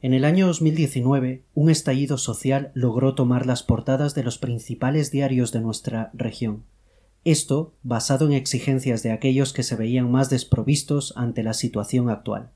En 0.00 0.14
el 0.14 0.24
año 0.24 0.46
2019, 0.46 1.42
un 1.54 1.70
estallido 1.70 2.18
social 2.18 2.70
logró 2.72 3.16
tomar 3.16 3.46
las 3.46 3.64
portadas 3.64 4.14
de 4.14 4.22
los 4.22 4.38
principales 4.38 5.10
diarios 5.10 5.50
de 5.50 5.60
nuestra 5.60 6.10
región. 6.14 6.62
Esto 7.24 7.74
basado 7.82 8.26
en 8.26 8.32
exigencias 8.32 9.02
de 9.02 9.10
aquellos 9.10 9.52
que 9.52 9.64
se 9.64 9.74
veían 9.74 10.08
más 10.08 10.30
desprovistos 10.30 11.12
ante 11.16 11.42
la 11.42 11.52
situación 11.52 12.10
actual. 12.10 12.50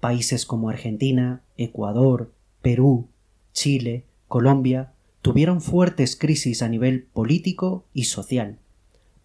Países 0.00 0.44
como 0.44 0.70
Argentina, 0.70 1.42
Ecuador, 1.56 2.32
Perú, 2.62 3.06
Chile, 3.52 4.04
Colombia 4.26 4.92
tuvieron 5.20 5.60
fuertes 5.60 6.16
crisis 6.16 6.62
a 6.62 6.68
nivel 6.68 7.04
político 7.04 7.84
y 7.94 8.04
social. 8.04 8.58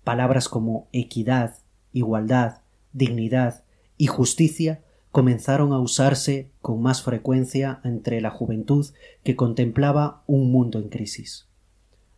Palabras 0.03 0.47
como 0.47 0.87
equidad, 0.91 1.55
igualdad, 1.91 2.59
dignidad 2.93 3.63
y 3.97 4.05
justicia 4.05 4.83
comenzaron 5.17 5.73
a 5.73 5.79
usarse 5.79 6.51
con 6.61 6.79
más 6.79 7.01
frecuencia 7.01 7.81
entre 7.83 8.21
la 8.21 8.29
juventud 8.29 8.85
que 9.23 9.35
contemplaba 9.35 10.21
un 10.27 10.51
mundo 10.51 10.77
en 10.77 10.89
crisis. 10.89 11.47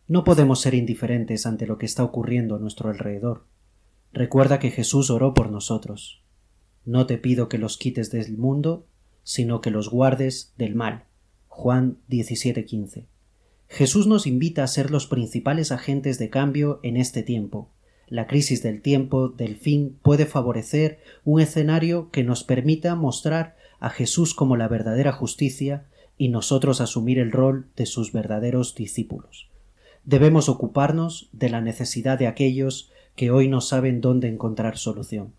No 0.06 0.22
podemos 0.22 0.60
ser 0.60 0.74
indiferentes 0.74 1.46
ante 1.46 1.66
lo 1.66 1.78
que 1.78 1.86
está 1.86 2.04
ocurriendo 2.04 2.56
a 2.56 2.58
nuestro 2.58 2.90
alrededor. 2.90 3.46
Recuerda 4.12 4.58
que 4.58 4.70
Jesús 4.70 5.08
oró 5.08 5.32
por 5.32 5.50
nosotros. 5.50 6.22
No 6.84 7.06
te 7.06 7.16
pido 7.16 7.48
que 7.48 7.56
los 7.56 7.78
quites 7.78 8.10
del 8.10 8.36
mundo, 8.36 8.86
sino 9.22 9.62
que 9.62 9.70
los 9.70 9.88
guardes 9.88 10.52
del 10.58 10.74
mal. 10.74 11.04
Juan 11.48 11.96
17:15. 12.10 13.06
Jesús 13.68 14.08
nos 14.08 14.26
invita 14.26 14.62
a 14.62 14.66
ser 14.66 14.90
los 14.90 15.06
principales 15.06 15.72
agentes 15.72 16.18
de 16.18 16.28
cambio 16.28 16.80
en 16.82 16.98
este 16.98 17.22
tiempo, 17.22 17.70
la 18.10 18.26
crisis 18.26 18.62
del 18.62 18.82
tiempo, 18.82 19.28
del 19.28 19.56
fin, 19.56 19.98
puede 20.02 20.26
favorecer 20.26 20.98
un 21.24 21.40
escenario 21.40 22.10
que 22.10 22.24
nos 22.24 22.44
permita 22.44 22.94
mostrar 22.96 23.56
a 23.78 23.88
Jesús 23.88 24.34
como 24.34 24.56
la 24.56 24.68
verdadera 24.68 25.12
justicia 25.12 25.86
y 26.18 26.28
nosotros 26.28 26.80
asumir 26.80 27.18
el 27.18 27.32
rol 27.32 27.68
de 27.76 27.86
sus 27.86 28.12
verdaderos 28.12 28.74
discípulos. 28.74 29.48
Debemos 30.04 30.48
ocuparnos 30.48 31.30
de 31.32 31.50
la 31.50 31.60
necesidad 31.60 32.18
de 32.18 32.26
aquellos 32.26 32.90
que 33.14 33.30
hoy 33.30 33.48
no 33.48 33.60
saben 33.60 34.00
dónde 34.00 34.28
encontrar 34.28 34.76
solución. 34.76 35.32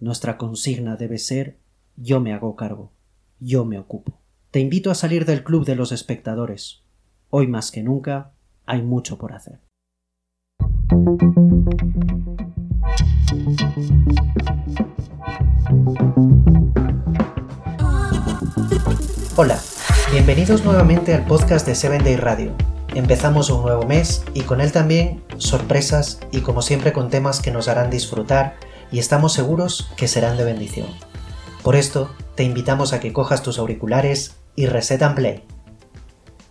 Nuestra 0.00 0.38
consigna 0.38 0.96
debe 0.96 1.18
ser 1.18 1.58
yo 1.96 2.20
me 2.20 2.32
hago 2.32 2.56
cargo, 2.56 2.92
yo 3.40 3.64
me 3.64 3.78
ocupo. 3.78 4.18
Te 4.50 4.60
invito 4.60 4.90
a 4.90 4.94
salir 4.94 5.26
del 5.26 5.44
club 5.44 5.64
de 5.64 5.76
los 5.76 5.92
espectadores. 5.92 6.82
Hoy 7.30 7.46
más 7.46 7.70
que 7.70 7.82
nunca 7.82 8.32
hay 8.64 8.82
mucho 8.82 9.18
por 9.18 9.32
hacer. 9.32 9.65
Hola, 10.88 11.18
bienvenidos 20.12 20.64
nuevamente 20.64 21.14
al 21.14 21.24
podcast 21.24 21.66
de 21.66 21.74
Seven 21.74 22.04
Day 22.04 22.14
Radio. 22.16 22.52
Empezamos 22.94 23.50
un 23.50 23.62
nuevo 23.62 23.84
mes 23.84 24.22
y 24.32 24.42
con 24.42 24.60
él 24.60 24.70
también 24.70 25.24
sorpresas 25.38 26.20
y 26.30 26.42
como 26.42 26.62
siempre 26.62 26.92
con 26.92 27.10
temas 27.10 27.40
que 27.40 27.50
nos 27.50 27.66
harán 27.66 27.90
disfrutar 27.90 28.54
y 28.92 29.00
estamos 29.00 29.32
seguros 29.32 29.90
que 29.96 30.06
serán 30.06 30.36
de 30.36 30.44
bendición. 30.44 30.86
Por 31.64 31.74
esto, 31.74 32.14
te 32.36 32.44
invitamos 32.44 32.92
a 32.92 33.00
que 33.00 33.12
cojas 33.12 33.42
tus 33.42 33.58
auriculares 33.58 34.36
y 34.54 34.66
resetan 34.66 35.16
play. 35.16 35.42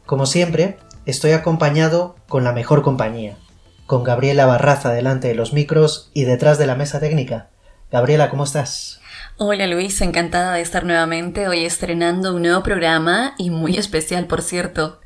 Como 0.06 0.26
siempre, 0.26 0.78
estoy 1.06 1.32
acompañado 1.32 2.18
con 2.28 2.44
la 2.44 2.52
mejor 2.52 2.82
compañía, 2.82 3.38
con 3.86 4.04
Gabriela 4.04 4.46
Barraza 4.46 4.92
delante 4.92 5.28
de 5.28 5.36
los 5.36 5.54
micros 5.54 6.10
y 6.14 6.24
detrás 6.24 6.58
de 6.58 6.68
la 6.68 6.76
mesa 6.76 7.00
técnica. 7.00 7.50
Gabriela, 7.92 8.30
¿cómo 8.30 8.44
estás? 8.44 9.00
Hola 9.38 9.68
Luis, 9.68 10.02
encantada 10.02 10.54
de 10.54 10.62
estar 10.62 10.86
nuevamente 10.86 11.48
hoy 11.48 11.66
estrenando 11.66 12.34
un 12.34 12.42
nuevo 12.42 12.64
programa 12.64 13.36
y 13.38 13.50
muy 13.50 13.78
especial, 13.78 14.28
por 14.28 14.42
cierto. 14.42 15.00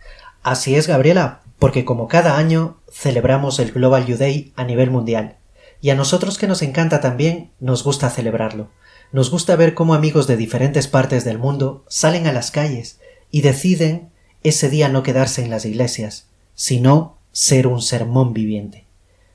Así 0.44 0.76
es, 0.76 0.88
Gabriela, 0.88 1.42
porque 1.58 1.84
como 1.84 2.08
cada 2.08 2.38
año 2.38 2.80
celebramos 2.92 3.60
el 3.60 3.72
Global 3.72 4.06
Youth 4.06 4.20
Day 4.20 4.54
a 4.56 4.64
nivel 4.64 4.92
mundial. 4.92 5.38
Y 5.82 5.90
a 5.90 5.96
nosotros 5.96 6.38
que 6.38 6.48
nos 6.48 6.62
encanta 6.62 7.02
también, 7.02 7.52
nos 7.60 7.84
gusta 7.84 8.10
celebrarlo. 8.10 8.70
Nos 9.12 9.32
gusta 9.32 9.56
ver 9.56 9.74
cómo 9.74 9.94
amigos 9.94 10.28
de 10.28 10.38
diferentes 10.38 10.88
partes 10.88 11.26
del 11.26 11.38
mundo 11.38 11.84
salen 11.88 12.28
a 12.28 12.34
las 12.34 12.52
calles 12.52 13.00
y 13.32 13.42
deciden 13.42 14.12
ese 14.44 14.70
día 14.70 14.90
no 14.90 15.04
quedarse 15.04 15.44
en 15.44 15.50
las 15.50 15.66
iglesias, 15.66 16.28
sino 16.54 17.19
ser 17.32 17.68
un 17.68 17.82
sermón 17.82 18.34
viviente. 18.34 18.86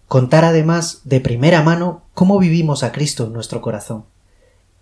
Contar 0.09 0.45
además 0.45 1.01
de 1.05 1.21
primera 1.21 1.63
mano 1.63 2.03
cómo 2.15 2.39
vivimos 2.39 2.83
a 2.83 2.93
Cristo 2.93 3.25
en 3.25 3.33
nuestro 3.33 3.61
corazón. 3.61 4.05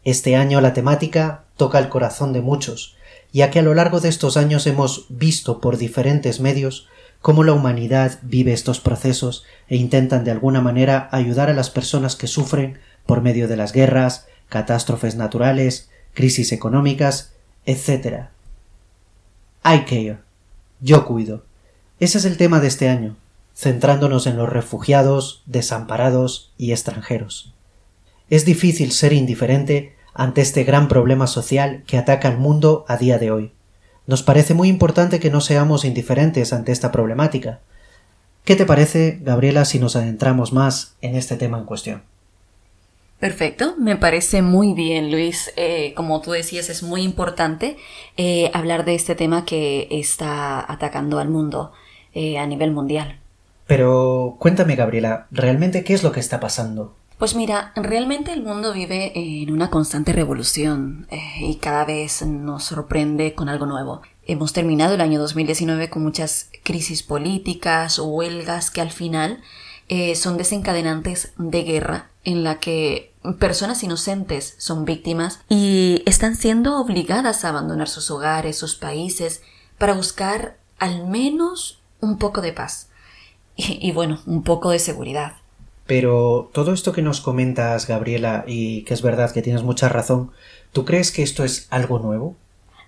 Este 0.05 0.37
año 0.37 0.61
la 0.61 0.75
temática 0.75 1.45
toca 1.57 1.79
el 1.79 1.89
corazón 1.89 2.33
de 2.33 2.41
muchos, 2.41 2.97
ya 3.33 3.51
que 3.51 3.61
a 3.61 3.63
lo 3.63 3.75
largo 3.75 4.01
de 4.01 4.09
estos 4.09 4.37
años 4.37 4.67
hemos 4.67 5.07
visto 5.09 5.61
por 5.61 5.79
diferentes 5.79 6.41
medios 6.41 6.89
cómo 7.21 7.45
la 7.45 7.53
humanidad 7.53 8.19
vive 8.23 8.53
estos 8.53 8.81
procesos 8.81 9.45
e 9.69 9.77
intentan 9.77 10.25
de 10.25 10.33
alguna 10.33 10.61
manera 10.61 11.09
ayudar 11.13 11.49
a 11.49 11.55
las 11.55 11.71
personas 11.71 12.17
que 12.17 12.27
sufren 12.27 12.79
por 13.07 13.23
medio 13.23 13.47
de 13.49 13.57
las 13.57 13.73
guerras, 13.73 14.27
catástrofes 14.49 15.15
naturales, 15.15 15.89
crisis 16.15 16.53
económicas, 16.53 17.33
etc. 17.65 18.27
I 19.65 19.85
care. 19.87 20.19
Yo 20.81 21.07
cuido. 21.07 21.45
Ese 22.03 22.19
es 22.19 22.25
el 22.25 22.37
tema 22.37 22.59
de 22.59 22.67
este 22.67 22.89
año, 22.89 23.15
centrándonos 23.55 24.27
en 24.27 24.37
los 24.37 24.49
refugiados, 24.49 25.45
desamparados 25.47 26.53
y 26.59 26.73
extranjeros. 26.73 27.55
Es 28.29 28.45
difícil 28.45 28.91
ser 28.91 29.13
indiferente 29.13 29.95
ante 30.13 30.41
este 30.41 30.65
gran 30.65 30.89
problema 30.89 31.29
social 31.29 31.85
que 31.87 31.99
ataca 31.99 32.27
al 32.27 32.39
mundo 32.39 32.85
a 32.89 32.97
día 32.97 33.19
de 33.19 33.31
hoy. 33.31 33.53
Nos 34.09 34.25
parece 34.25 34.53
muy 34.53 34.67
importante 34.67 35.21
que 35.21 35.31
no 35.31 35.41
seamos 35.41 35.85
indiferentes 35.85 36.53
ante 36.53 36.73
esta 36.73 36.91
problemática. 36.91 37.61
¿Qué 38.45 38.57
te 38.57 38.67
parece, 38.67 39.21
Gabriela, 39.23 39.65
si 39.65 39.79
nos 39.79 39.95
adentramos 39.95 40.53
más 40.53 40.97
en 41.03 41.15
este 41.15 41.37
tema 41.37 41.59
en 41.59 41.67
cuestión? 41.67 42.03
Perfecto, 43.21 43.77
me 43.79 43.95
parece 43.95 44.43
muy 44.43 44.75
bien, 44.75 45.13
Luis. 45.13 45.53
Eh, 45.55 45.95
como 45.95 46.21
tú 46.21 46.33
decías, 46.33 46.69
es 46.69 46.83
muy 46.83 47.03
importante 47.03 47.77
eh, 48.17 48.51
hablar 48.55 48.85
de 48.85 48.97
este 48.97 49.15
tema 49.15 49.45
que 49.45 49.87
está 49.93 50.69
atacando 50.69 51.21
al 51.21 51.29
mundo. 51.29 51.71
Eh, 52.15 52.39
a 52.39 52.47
nivel 52.47 52.73
mundial. 52.73 53.19
Pero 53.67 54.37
cuéntame, 54.39 54.77
Gabriela, 54.77 55.29
¿realmente 55.31 55.83
qué 55.83 55.95
es 55.95 56.03
lo 56.03 56.13
que 56.13 56.21
está 56.21 56.41
pasando? 56.41 56.95
Pues 57.17 57.35
mira, 57.35 57.73
realmente 57.75 58.33
el 58.33 58.43
mundo 58.43 58.75
vive 58.75 59.13
en 59.15 59.51
una 59.51 59.71
constante 59.71 60.13
revolución 60.13 61.07
eh, 61.11 61.21
y 61.41 61.57
cada 61.57 61.85
vez 61.85 62.21
nos 62.27 62.65
sorprende 62.65 63.35
con 63.35 63.49
algo 63.49 63.65
nuevo. 63.65 64.03
Hemos 64.27 64.53
terminado 64.53 64.95
el 64.95 65.01
año 65.01 65.21
2019 65.21 65.89
con 65.89 66.03
muchas 66.03 66.51
crisis 66.65 67.03
políticas 67.03 67.99
huelgas 67.99 68.71
que 68.71 68.81
al 68.83 68.91
final 68.91 69.41
eh, 69.89 70.15
son 70.15 70.37
desencadenantes 70.37 71.33
de 71.39 71.63
guerra 71.63 72.11
en 72.25 72.45
la 72.45 72.59
que 72.59 73.15
personas 73.39 73.83
inocentes 73.83 74.55
son 74.59 74.85
víctimas 74.85 75.41
y 75.49 76.03
están 76.07 76.37
siendo 76.37 76.79
obligadas 76.79 77.45
a 77.45 77.51
abandonar 77.51 77.89
sus 77.89 78.11
hogares, 78.11 78.59
sus 78.59 78.75
países, 78.75 79.43
para 79.79 79.95
buscar 79.95 80.59
al 80.79 81.07
menos 81.07 81.82
un 82.03 82.19
poco 82.19 82.43
de 82.43 82.53
paz 82.53 82.91
y, 83.57 83.91
bueno, 83.93 84.21
un 84.27 84.43
poco 84.43 84.71
de 84.71 84.79
seguridad. 84.79 85.37
Pero 85.87 86.51
todo 86.53 86.73
esto 86.75 86.93
que 86.93 87.03
nos 87.03 87.21
comentas, 87.21 87.87
Gabriela, 87.87 88.45
y 88.47 88.83
que 88.83 88.95
es 88.95 89.03
verdad 89.03 89.33
que 89.33 89.43
tienes 89.43 89.63
mucha 89.63 89.89
razón, 89.89 90.31
¿tú 90.73 90.85
crees 90.85 91.11
que 91.11 91.23
esto 91.23 91.45
es 91.45 91.67
algo 91.71 91.99
nuevo? 91.99 92.37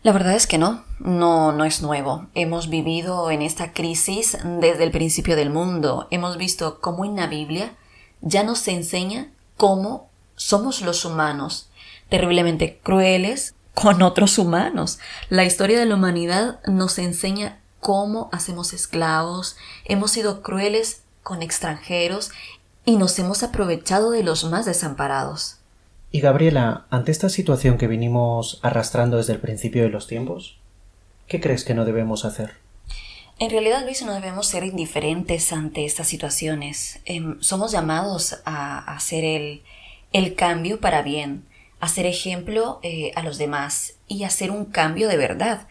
La 0.03 0.13
verdad 0.13 0.35
es 0.35 0.47
que 0.47 0.59
no, 0.59 0.85
no, 0.99 1.53
no 1.53 1.65
es 1.65 1.81
nuevo. 1.81 2.27
Hemos 2.35 2.69
vivido 2.69 3.31
en 3.31 3.41
esta 3.41 3.73
crisis 3.73 4.37
desde 4.61 4.85
el 4.85 4.91
principio 4.91 5.35
del 5.35 5.51
mundo. 5.51 6.09
Hemos 6.11 6.37
visto 6.37 6.79
cómo 6.81 7.07
en 7.07 7.17
la 7.17 7.27
Biblia 7.27 7.75
ya 8.21 8.43
nos 8.43 8.69
enseña 8.69 9.33
cómo 9.57 10.11
somos 10.37 10.83
los 10.83 11.05
humanos, 11.05 11.71
terriblemente 12.11 12.81
crueles 12.83 13.55
con 13.73 14.03
otros 14.03 14.39
humanos. 14.39 14.99
La 15.31 15.45
historia 15.45 15.79
de 15.79 15.87
la 15.87 15.95
humanidad 15.95 16.61
nos 16.67 16.99
enseña 16.99 17.61
cómo 17.85 18.31
hacemos 18.33 18.73
esclavos, 18.73 19.59
hemos 19.85 20.11
sido 20.11 20.43
crueles 20.43 21.03
con 21.23 21.43
extranjeros 21.43 22.31
y 22.87 22.97
nos 22.97 23.19
hemos 23.19 23.43
aprovechado 23.43 24.11
de 24.11 24.23
los 24.23 24.45
más 24.45 24.65
desamparados. 24.65 25.59
Y 26.11 26.21
Gabriela, 26.21 26.87
ante 26.89 27.13
esta 27.13 27.29
situación 27.29 27.77
que 27.77 27.87
vinimos 27.87 28.59
arrastrando 28.63 29.19
desde 29.19 29.35
el 29.35 29.41
principio 29.41 29.83
de 29.83 29.91
los 29.91 30.07
tiempos, 30.07 30.57
¿qué 31.29 31.43
crees 31.43 31.63
que 31.63 31.75
no 31.75 31.85
debemos 31.85 32.25
hacer? 32.25 32.55
En 33.39 33.51
realidad, 33.51 33.83
Luis, 33.85 34.01
no 34.01 34.15
debemos 34.15 34.47
ser 34.47 34.65
indiferentes 34.65 35.53
ante 35.53 35.85
estas 35.85 36.09
situaciones. 36.09 37.01
Em, 37.05 37.39
somos 37.43 37.71
llamados 37.71 38.41
a, 38.47 38.79
hacer 38.95 39.25
el, 39.25 39.63
el, 40.15 40.35
cambio 40.35 40.81
para 40.81 41.03
bien, 41.03 41.45
a 41.81 41.89
ser 41.89 42.07
ejemplo 42.07 42.81
eh, 42.83 43.13
a 43.15 43.23
los 43.23 43.37
demás 43.37 43.97
y 44.09 44.25
hacer 44.25 44.51
un 44.51 44.65
cambio 44.65 45.07
de 45.07 45.19
verdad. 45.19 45.69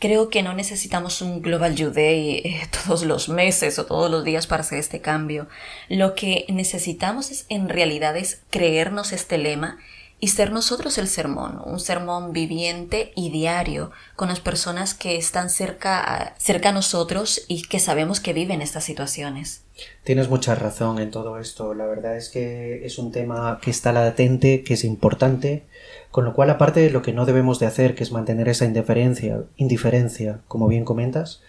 Creo 0.00 0.30
que 0.30 0.42
no 0.42 0.54
necesitamos 0.54 1.20
un 1.20 1.42
Global 1.42 1.76
You 1.76 1.90
Day 1.90 2.38
eh, 2.38 2.62
todos 2.84 3.04
los 3.04 3.28
meses 3.28 3.78
o 3.78 3.86
todos 3.86 4.10
los 4.10 4.24
días 4.24 4.46
para 4.46 4.62
hacer 4.62 4.78
este 4.78 5.00
cambio. 5.00 5.46
Lo 5.88 6.14
que 6.14 6.46
necesitamos 6.48 7.30
es, 7.30 7.46
en 7.50 7.68
realidad 7.68 8.16
es 8.16 8.40
creernos 8.50 9.12
este 9.12 9.36
lema 9.36 9.78
y 10.20 10.28
ser 10.28 10.52
nosotros 10.52 10.98
el 10.98 11.08
sermón, 11.08 11.60
un 11.64 11.80
sermón 11.80 12.32
viviente 12.32 13.12
y 13.16 13.30
diario 13.30 13.90
con 14.16 14.28
las 14.28 14.40
personas 14.40 14.92
que 14.94 15.16
están 15.16 15.48
cerca, 15.48 16.34
cerca 16.38 16.68
a 16.68 16.72
nosotros 16.72 17.42
y 17.48 17.62
que 17.62 17.80
sabemos 17.80 18.20
que 18.20 18.34
viven 18.34 18.60
estas 18.60 18.84
situaciones. 18.84 19.64
Tienes 20.04 20.28
mucha 20.28 20.54
razón 20.54 20.98
en 20.98 21.10
todo 21.10 21.38
esto. 21.38 21.72
La 21.72 21.86
verdad 21.86 22.16
es 22.16 22.28
que 22.28 22.84
es 22.84 22.98
un 22.98 23.12
tema 23.12 23.58
que 23.62 23.70
está 23.70 23.92
latente, 23.92 24.62
que 24.62 24.74
es 24.74 24.84
importante, 24.84 25.64
con 26.10 26.26
lo 26.26 26.34
cual 26.34 26.50
aparte 26.50 26.80
de 26.80 26.90
lo 26.90 27.00
que 27.00 27.14
no 27.14 27.24
debemos 27.24 27.58
de 27.58 27.66
hacer, 27.66 27.94
que 27.94 28.02
es 28.02 28.12
mantener 28.12 28.48
esa 28.48 28.66
indiferencia, 28.66 29.42
indiferencia, 29.56 30.40
como 30.48 30.68
bien 30.68 30.84
comentas, 30.84 31.40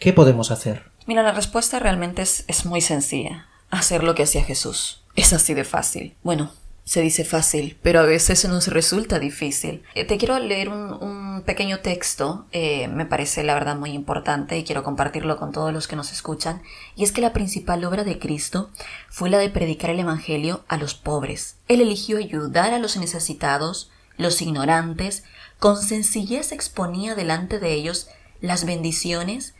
¿qué 0.00 0.12
podemos 0.12 0.50
hacer? 0.50 0.90
Mira, 1.06 1.22
la 1.22 1.32
respuesta 1.32 1.78
realmente 1.78 2.22
es, 2.22 2.44
es 2.48 2.66
muy 2.66 2.80
sencilla. 2.80 3.46
Hacer 3.70 4.02
lo 4.02 4.14
que 4.14 4.24
hacía 4.24 4.42
Jesús. 4.42 5.04
Es 5.14 5.32
así 5.32 5.54
de 5.54 5.64
fácil. 5.64 6.14
Bueno, 6.22 6.50
se 6.86 7.00
dice 7.00 7.24
fácil, 7.24 7.76
pero 7.82 7.98
a 7.98 8.04
veces 8.04 8.44
nos 8.48 8.68
resulta 8.68 9.18
difícil. 9.18 9.82
Eh, 9.96 10.04
te 10.04 10.18
quiero 10.18 10.38
leer 10.38 10.68
un, 10.68 11.42
pequeño 11.44 11.80
texto, 11.80 12.46
eh, 12.52 12.86
me 12.86 13.06
parece 13.06 13.42
la 13.42 13.54
verdad 13.54 13.76
muy 13.76 13.90
importante 13.90 14.56
y 14.56 14.64
quiero 14.64 14.84
compartirlo 14.84 15.36
con 15.36 15.50
todos 15.50 15.72
los 15.72 15.88
que 15.88 15.96
nos 15.96 16.12
escuchan, 16.12 16.62
y 16.94 17.02
es 17.02 17.10
que 17.10 17.20
la 17.20 17.32
principal 17.32 17.84
obra 17.84 18.04
de 18.04 18.20
Cristo 18.20 18.70
fue 19.10 19.30
la 19.30 19.38
de 19.38 19.50
predicar 19.50 19.90
el 19.90 19.98
Evangelio 19.98 20.64
a 20.68 20.76
los 20.76 20.94
pobres. 20.94 21.56
Él 21.66 21.80
eligió 21.80 22.18
ayudar 22.18 22.72
a 22.72 22.78
los 22.78 22.96
necesitados, 22.96 23.90
los 24.16 24.40
ignorantes, 24.40 25.24
con 25.58 25.82
sencillez 25.82 26.52
exponía 26.52 27.16
delante 27.16 27.58
de 27.58 27.72
ellos 27.74 28.08
las 28.40 28.64
bendiciones 28.64 29.54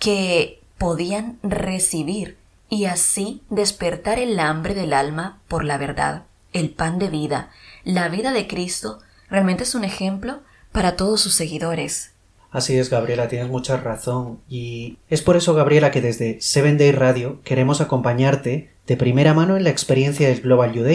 que 0.00 0.60
podían 0.76 1.38
recibir 1.44 2.36
y 2.68 2.86
así 2.86 3.42
despertar 3.48 4.18
el 4.18 4.40
hambre 4.40 4.74
del 4.74 4.92
alma 4.92 5.40
por 5.46 5.64
la 5.64 5.78
verdad 5.78 6.24
el 6.54 6.70
pan 6.70 6.98
de 6.98 7.08
vida, 7.08 7.50
la 7.84 8.08
vida 8.08 8.32
de 8.32 8.46
Cristo, 8.46 9.00
realmente 9.28 9.64
es 9.64 9.74
un 9.74 9.84
ejemplo 9.84 10.40
para 10.72 10.96
todos 10.96 11.20
sus 11.20 11.34
seguidores. 11.34 12.12
Así 12.50 12.78
es, 12.78 12.88
Gabriela, 12.88 13.28
tienes 13.28 13.48
mucha 13.48 13.76
razón. 13.76 14.40
Y 14.48 14.98
es 15.10 15.22
por 15.22 15.36
eso, 15.36 15.54
Gabriela, 15.54 15.90
que 15.90 16.00
desde 16.00 16.40
Seven 16.40 16.78
Day 16.78 16.92
Radio 16.92 17.42
queremos 17.42 17.80
acompañarte 17.80 18.70
de 18.86 18.96
primera 18.96 19.34
mano 19.34 19.56
en 19.56 19.64
la 19.64 19.70
experiencia 19.70 20.28
del 20.28 20.40
Global 20.40 20.72
You. 20.72 20.86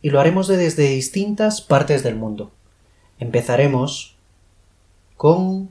Y 0.00 0.10
lo 0.10 0.20
haremos 0.20 0.46
desde 0.46 0.88
distintas 0.88 1.60
partes 1.60 2.04
del 2.04 2.14
mundo. 2.14 2.52
Empezaremos 3.18 4.16
con 5.16 5.70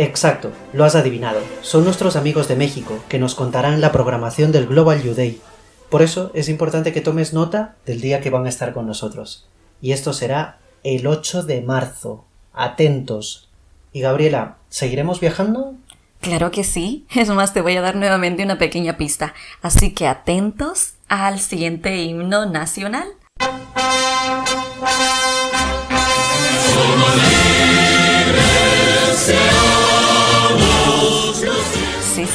Exacto, 0.00 0.50
lo 0.72 0.86
has 0.86 0.94
adivinado. 0.94 1.42
Son 1.60 1.84
nuestros 1.84 2.16
amigos 2.16 2.48
de 2.48 2.56
México 2.56 2.98
que 3.10 3.18
nos 3.18 3.34
contarán 3.34 3.82
la 3.82 3.92
programación 3.92 4.50
del 4.50 4.66
Global 4.66 5.02
You 5.02 5.12
Day. 5.12 5.42
Por 5.90 6.00
eso 6.00 6.30
es 6.32 6.48
importante 6.48 6.94
que 6.94 7.02
tomes 7.02 7.34
nota 7.34 7.76
del 7.84 8.00
día 8.00 8.22
que 8.22 8.30
van 8.30 8.46
a 8.46 8.48
estar 8.48 8.72
con 8.72 8.86
nosotros. 8.86 9.46
Y 9.82 9.92
esto 9.92 10.14
será 10.14 10.56
el 10.84 11.06
8 11.06 11.42
de 11.42 11.60
marzo. 11.60 12.24
Atentos. 12.54 13.50
Y 13.92 14.00
Gabriela, 14.00 14.56
¿seguiremos 14.70 15.20
viajando? 15.20 15.74
Claro 16.22 16.50
que 16.50 16.64
sí. 16.64 17.04
Es 17.14 17.28
más, 17.28 17.52
te 17.52 17.60
voy 17.60 17.76
a 17.76 17.82
dar 17.82 17.96
nuevamente 17.96 18.42
una 18.42 18.56
pequeña 18.56 18.96
pista. 18.96 19.34
Así 19.60 19.92
que 19.92 20.06
atentos 20.06 20.94
al 21.08 21.40
siguiente 21.40 21.94
himno 21.98 22.46
nacional. 22.46 23.08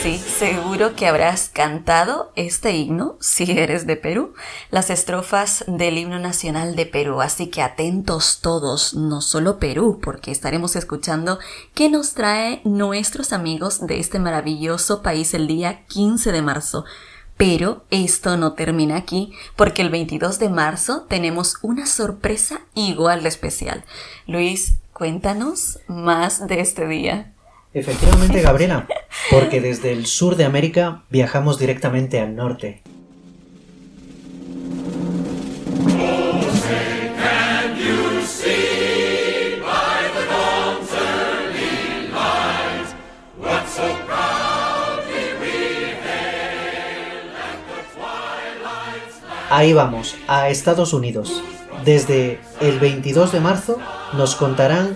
Sí, 0.01 0.17
seguro 0.17 0.95
que 0.95 1.07
habrás 1.07 1.49
cantado 1.49 2.31
este 2.35 2.71
himno 2.75 3.17
si 3.21 3.51
eres 3.51 3.87
de 3.87 3.95
Perú, 3.95 4.33
las 4.71 4.89
estrofas 4.89 5.63
del 5.67 5.97
himno 5.97 6.19
nacional 6.19 6.75
de 6.75 6.85
Perú, 6.85 7.21
así 7.21 7.47
que 7.47 7.61
atentos 7.61 8.39
todos, 8.41 8.93
no 8.93 9.21
solo 9.21 9.59
Perú, 9.59 9.99
porque 10.01 10.31
estaremos 10.31 10.75
escuchando 10.75 11.39
qué 11.73 11.89
nos 11.89 12.13
trae 12.13 12.61
nuestros 12.63 13.33
amigos 13.33 13.85
de 13.85 13.99
este 13.99 14.19
maravilloso 14.19 15.01
país 15.01 15.33
el 15.33 15.47
día 15.47 15.85
15 15.87 16.31
de 16.31 16.41
marzo. 16.41 16.85
Pero 17.37 17.83
esto 17.89 18.37
no 18.37 18.53
termina 18.53 18.95
aquí, 18.95 19.33
porque 19.57 19.81
el 19.81 19.89
22 19.89 20.39
de 20.39 20.49
marzo 20.49 21.05
tenemos 21.09 21.57
una 21.61 21.85
sorpresa 21.85 22.61
igual 22.75 23.23
de 23.23 23.29
especial. 23.29 23.83
Luis, 24.25 24.75
cuéntanos 24.93 25.79
más 25.87 26.47
de 26.47 26.61
este 26.61 26.87
día. 26.87 27.34
Efectivamente, 27.75 28.41
Gabriela, 28.41 28.87
porque 29.29 29.59
desde 29.59 29.91
el 29.91 30.05
sur 30.05 30.37
de 30.37 30.45
América 30.45 31.03
viajamos 31.09 31.59
directamente 31.59 32.21
al 32.21 32.33
norte. 32.33 32.81
Ahí 49.49 49.73
vamos, 49.73 50.15
a 50.29 50.47
Estados 50.47 50.93
Unidos. 50.93 51.43
Desde 51.83 52.39
el 52.61 52.79
22 52.79 53.33
de 53.33 53.41
marzo 53.41 53.79
nos 54.13 54.35
contarán 54.35 54.95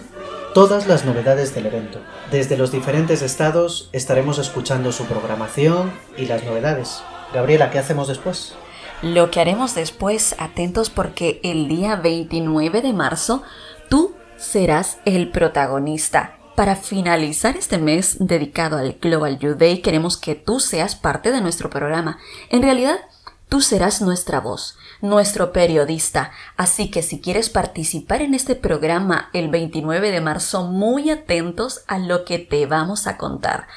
todas 0.53 0.87
las 0.87 1.05
novedades 1.05 1.53
del 1.53 1.67
evento. 1.67 1.99
Desde 2.31 2.57
los 2.57 2.71
diferentes 2.71 3.21
estados 3.21 3.89
estaremos 3.91 4.39
escuchando 4.39 4.91
su 4.91 5.05
programación 5.05 5.91
y 6.17 6.25
las 6.25 6.43
novedades. 6.43 7.01
Gabriela, 7.33 7.69
¿qué 7.71 7.79
hacemos 7.79 8.07
después? 8.07 8.55
Lo 9.01 9.31
que 9.31 9.39
haremos 9.39 9.75
después, 9.75 10.35
atentos 10.39 10.89
porque 10.89 11.39
el 11.43 11.67
día 11.67 11.95
29 11.95 12.81
de 12.81 12.93
marzo 12.93 13.43
tú 13.89 14.15
serás 14.37 14.97
el 15.05 15.31
protagonista. 15.31 16.35
Para 16.55 16.75
finalizar 16.75 17.55
este 17.55 17.77
mes 17.77 18.17
dedicado 18.19 18.77
al 18.77 18.97
Global 18.99 19.39
Youth 19.39 19.57
Day, 19.57 19.81
queremos 19.81 20.17
que 20.17 20.35
tú 20.35 20.59
seas 20.59 20.95
parte 20.95 21.31
de 21.31 21.39
nuestro 21.39 21.69
programa. 21.69 22.17
En 22.49 22.61
realidad, 22.61 22.97
tú 23.49 23.61
serás 23.61 24.01
nuestra 24.01 24.39
voz 24.39 24.77
nuestro 25.01 25.51
periodista. 25.51 26.31
Así 26.57 26.89
que 26.89 27.01
si 27.01 27.19
quieres 27.19 27.49
participar 27.49 28.21
en 28.21 28.33
este 28.33 28.55
programa 28.55 29.29
el 29.33 29.49
29 29.49 30.11
de 30.11 30.21
marzo, 30.21 30.67
muy 30.67 31.09
atentos 31.09 31.81
a 31.87 31.99
lo 31.99 32.25
que 32.25 32.39
te 32.39 32.65
vamos 32.65 33.07
a 33.07 33.17
contar. 33.17 33.67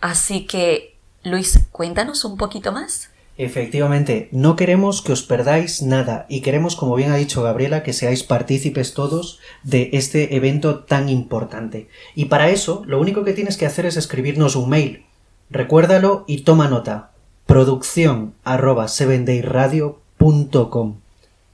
Así 0.00 0.46
que, 0.46 0.96
Luis, 1.22 1.66
cuéntanos 1.72 2.24
un 2.24 2.36
poquito 2.36 2.72
más. 2.72 3.10
Efectivamente, 3.36 4.28
no 4.30 4.54
queremos 4.54 5.02
que 5.02 5.10
os 5.10 5.22
perdáis 5.22 5.82
nada 5.82 6.24
y 6.28 6.40
queremos, 6.40 6.76
como 6.76 6.94
bien 6.94 7.10
ha 7.10 7.16
dicho 7.16 7.42
Gabriela, 7.42 7.82
que 7.82 7.92
seáis 7.92 8.22
partícipes 8.22 8.94
todos 8.94 9.40
de 9.64 9.90
este 9.94 10.36
evento 10.36 10.84
tan 10.84 11.08
importante. 11.08 11.88
Y 12.14 12.26
para 12.26 12.50
eso, 12.50 12.84
lo 12.86 13.00
único 13.00 13.24
que 13.24 13.32
tienes 13.32 13.56
que 13.56 13.66
hacer 13.66 13.86
es 13.86 13.96
escribirnos 13.96 14.54
un 14.54 14.68
mail. 14.68 15.04
Recuérdalo 15.50 16.24
y 16.28 16.42
toma 16.42 16.68
nota. 16.68 17.13
Producción 17.46 18.34
arroba 18.42 18.86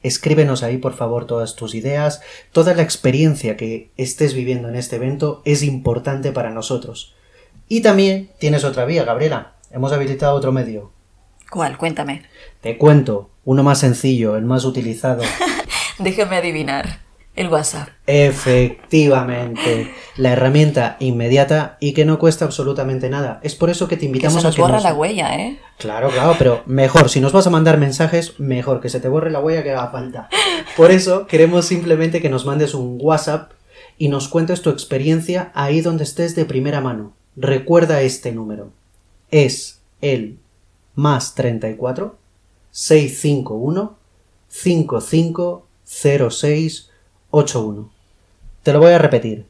Escríbenos 0.02 0.62
ahí, 0.62 0.78
por 0.78 0.94
favor, 0.94 1.26
todas 1.26 1.56
tus 1.56 1.75
ideas, 1.75 2.23
toda 2.52 2.75
la 2.75 2.82
experiencia 2.82 3.56
que 3.56 3.90
estés 3.97 4.32
viviendo 4.35 4.68
en 4.68 4.76
este 4.76 4.97
evento 4.97 5.42
es 5.44 5.62
importante 5.62 6.32
para 6.32 6.50
nosotros. 6.50 7.14
Y 7.68 7.82
también 7.82 8.30
tienes 8.38 8.64
otra 8.64 8.85
vía, 8.85 9.04
Gabriela. 9.04 9.54
Hemos 9.70 9.92
habilitado 9.92 10.35
otro 10.35 10.52
medio. 10.52 10.90
¿Cuál? 11.50 11.76
Cuéntame. 11.76 12.23
Te 12.61 12.78
cuento, 12.78 13.30
uno 13.44 13.62
más 13.62 13.80
sencillo, 13.80 14.37
el 14.37 14.44
más 14.44 14.64
utilizado. 14.64 15.23
Déjame 15.99 16.37
adivinar. 16.37 17.00
El 17.37 17.49
WhatsApp. 17.49 17.88
Efectivamente, 18.06 19.92
la 20.16 20.32
herramienta 20.32 20.96
inmediata 20.99 21.76
y 21.78 21.92
que 21.92 22.04
no 22.04 22.18
cuesta 22.18 22.44
absolutamente 22.44 23.08
nada. 23.08 23.38
Es 23.42 23.54
por 23.54 23.70
eso 23.70 23.87
que 23.87 23.96
te 23.96 24.06
invitamos 24.06 24.34
que 24.37 24.40
se 24.40 24.46
nos 24.49 24.58
a 24.58 24.62
borra 24.62 24.80
la 24.80 24.94
huella, 24.94 25.38
¿eh? 25.38 25.60
Claro, 25.78 26.10
claro, 26.10 26.34
pero 26.38 26.62
mejor, 26.66 27.08
si 27.08 27.20
nos 27.20 27.30
vas 27.32 27.46
a 27.46 27.50
mandar 27.50 27.78
mensajes, 27.78 28.40
mejor 28.40 28.80
que 28.80 28.88
se 28.88 28.99
te 29.00 29.08
borre 29.08 29.30
la 29.30 29.38
huella 29.40 29.62
que 29.62 29.70
haga 29.70 29.92
falta. 29.92 30.28
Por 30.76 30.90
eso 30.90 31.26
queremos 31.26 31.66
simplemente 31.66 32.20
que 32.20 32.30
nos 32.30 32.44
mandes 32.44 32.75
un 32.75 32.99
WhatsApp 33.00 33.52
y 33.96 34.08
nos 34.08 34.26
cuentes 34.28 34.60
tu 34.60 34.70
experiencia 34.70 35.52
ahí 35.54 35.82
donde 35.82 36.02
estés 36.04 36.34
de 36.34 36.44
primera 36.44 36.80
mano. 36.80 37.12
Recuerda 37.37 38.02
este 38.02 38.32
número. 38.32 38.72
Es 39.30 39.82
el 40.00 40.38
más 40.96 41.37
34 41.37 42.18
651 42.72 43.96
5506 44.49 46.89
81. 47.30 47.90
Te 48.62 48.72
lo 48.72 48.80
voy 48.80 48.92
a 48.92 48.99
repetir. 48.99 49.46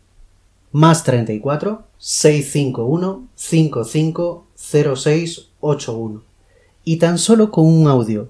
Más 0.72 1.04
34 1.04 1.82
651 1.98 3.28
550681. 3.34 6.22
Y 6.84 6.96
tan 6.96 7.18
solo 7.18 7.50
con 7.50 7.66
un 7.66 7.88
audio 7.88 8.28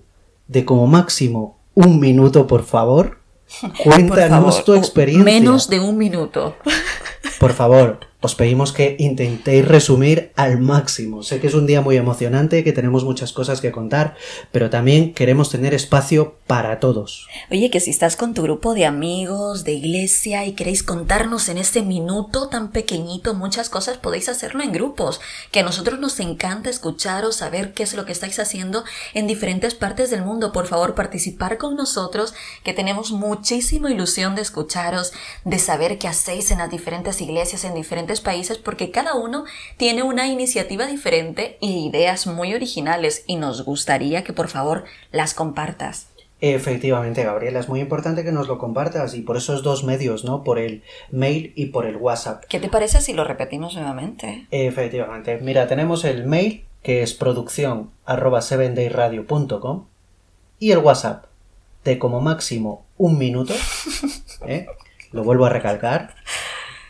de 0.48 0.64
como 0.64 0.86
máximo 0.86 1.58
un 1.74 2.00
minuto, 2.00 2.46
por 2.46 2.64
favor, 2.64 3.18
cuéntanos 3.84 4.64
tu 4.64 4.74
experiencia. 4.74 5.24
Menos 5.24 5.68
de 5.68 5.80
un 5.80 5.96
minuto. 5.96 6.56
Por 7.38 7.52
favor, 7.52 8.00
os 8.22 8.34
pedimos 8.34 8.72
que 8.72 8.96
intentéis 8.98 9.66
resumir 9.66 10.32
al 10.36 10.58
máximo. 10.58 11.22
Sé 11.22 11.40
que 11.40 11.46
es 11.46 11.54
un 11.54 11.66
día 11.66 11.80
muy 11.80 11.96
emocionante, 11.96 12.62
que 12.62 12.72
tenemos 12.72 13.04
muchas 13.04 13.32
cosas 13.32 13.60
que 13.62 13.72
contar, 13.72 14.14
pero 14.52 14.68
también 14.68 15.14
queremos 15.14 15.50
tener 15.50 15.72
espacio 15.72 16.36
para 16.46 16.80
todos. 16.80 17.28
Oye, 17.50 17.70
que 17.70 17.80
si 17.80 17.90
estás 17.90 18.16
con 18.16 18.34
tu 18.34 18.42
grupo 18.42 18.74
de 18.74 18.84
amigos, 18.84 19.64
de 19.64 19.72
iglesia 19.72 20.44
y 20.44 20.52
queréis 20.52 20.82
contarnos 20.82 21.48
en 21.48 21.56
este 21.56 21.82
minuto 21.82 22.48
tan 22.48 22.72
pequeñito 22.72 23.32
muchas 23.34 23.70
cosas, 23.70 23.96
podéis 23.96 24.28
hacerlo 24.28 24.62
en 24.62 24.72
grupos, 24.72 25.20
que 25.50 25.60
a 25.60 25.62
nosotros 25.62 25.98
nos 25.98 26.20
encanta 26.20 26.68
escucharos, 26.68 27.36
saber 27.36 27.72
qué 27.72 27.84
es 27.84 27.94
lo 27.94 28.04
que 28.04 28.12
estáis 28.12 28.38
haciendo 28.38 28.84
en 29.14 29.26
diferentes 29.26 29.74
partes 29.74 30.10
del 30.10 30.24
mundo. 30.24 30.52
Por 30.52 30.66
favor, 30.66 30.94
participar 30.94 31.56
con 31.56 31.74
nosotros, 31.74 32.34
que 32.64 32.74
tenemos 32.74 33.12
muchísima 33.12 33.90
ilusión 33.90 34.34
de 34.34 34.42
escucharos, 34.42 35.12
de 35.44 35.58
saber 35.58 35.96
qué 35.96 36.08
hacéis 36.08 36.50
en 36.50 36.58
las 36.58 36.70
diferentes 36.70 37.20
iglesias, 37.20 37.64
en 37.64 37.74
diferentes 37.74 38.09
países 38.18 38.58
porque 38.58 38.90
cada 38.90 39.14
uno 39.14 39.44
tiene 39.76 40.02
una 40.02 40.26
iniciativa 40.26 40.86
diferente 40.86 41.56
y 41.60 41.86
ideas 41.86 42.26
muy 42.26 42.52
originales 42.52 43.22
y 43.28 43.36
nos 43.36 43.64
gustaría 43.64 44.24
que 44.24 44.32
por 44.32 44.48
favor 44.48 44.82
las 45.12 45.34
compartas. 45.34 46.08
Efectivamente, 46.40 47.22
Gabriela, 47.22 47.60
es 47.60 47.68
muy 47.68 47.80
importante 47.80 48.24
que 48.24 48.32
nos 48.32 48.48
lo 48.48 48.58
compartas 48.58 49.14
y 49.14 49.20
por 49.20 49.36
esos 49.36 49.62
dos 49.62 49.84
medios, 49.84 50.24
¿no? 50.24 50.42
Por 50.42 50.58
el 50.58 50.82
mail 51.10 51.52
y 51.54 51.66
por 51.66 51.86
el 51.86 51.96
WhatsApp. 51.96 52.44
¿Qué 52.48 52.58
te 52.58 52.68
parece 52.68 53.00
si 53.02 53.12
lo 53.12 53.24
repetimos 53.24 53.74
nuevamente? 53.74 54.46
Efectivamente. 54.50 55.38
Mira, 55.42 55.68
tenemos 55.68 56.04
el 56.04 56.26
mail 56.26 56.64
que 56.82 57.02
es 57.02 57.14
producción 57.14 57.90
arroba 58.06 58.40
sevendayradio.com 58.40 59.84
y 60.58 60.72
el 60.72 60.78
WhatsApp 60.78 61.26
de 61.84 61.98
como 61.98 62.20
máximo 62.20 62.86
un 62.96 63.18
minuto. 63.18 63.54
¿eh? 64.46 64.66
Lo 65.12 65.24
vuelvo 65.24 65.44
a 65.44 65.50
recalcar. 65.50 66.14